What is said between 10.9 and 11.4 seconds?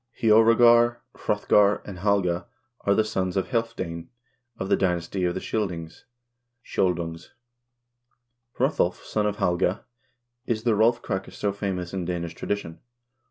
Krake